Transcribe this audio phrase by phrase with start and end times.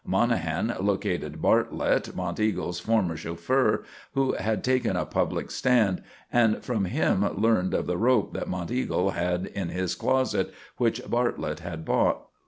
[0.03, 3.83] Monahan located Bartlett, Monteagle's former chauffeur,
[4.15, 6.01] who had taken a public stand,
[6.33, 11.59] and from him learned of the rope that Monteagle had in his closet which Bartlett
[11.59, 12.25] had bought.